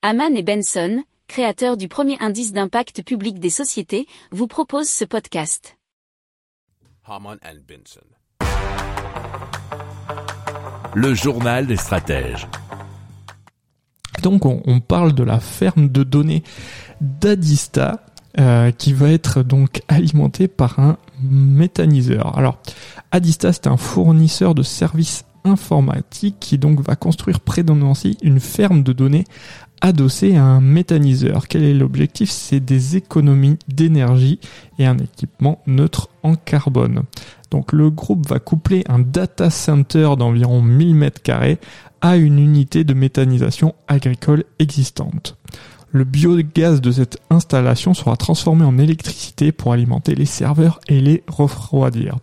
[0.00, 5.76] Haman et Benson, créateurs du premier indice d'impact public des sociétés, vous proposent ce podcast.
[7.04, 8.06] Haman and Benson.
[10.94, 12.46] Le journal des stratèges.
[14.22, 16.44] Donc on, on parle de la ferme de données
[17.00, 18.06] d'Adista
[18.38, 22.38] euh, qui va être donc alimentée par un méthaniseur.
[22.38, 22.58] Alors
[23.10, 28.40] Adista c'est un fournisseur de services informatiques qui donc va construire près de Nancy une
[28.40, 29.24] ferme de données
[29.80, 31.48] adossée à un méthaniseur.
[31.48, 32.30] Quel est l'objectif?
[32.30, 34.40] C'est des économies d'énergie
[34.78, 37.02] et un équipement neutre en carbone.
[37.50, 41.56] Donc le groupe va coupler un data center d'environ 1000 m2
[42.00, 45.36] à une unité de méthanisation agricole existante.
[45.90, 51.24] Le biogaz de cette installation sera transformé en électricité pour alimenter les serveurs et les
[51.28, 52.18] refroidir.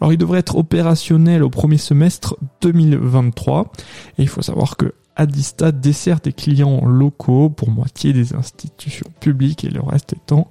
[0.00, 3.72] Alors il devrait être opérationnel au premier semestre 2023
[4.18, 9.64] et il faut savoir que Adista dessert des clients locaux pour moitié des institutions publiques
[9.64, 10.48] et le reste étant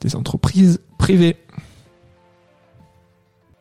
[0.00, 1.36] des entreprises privées.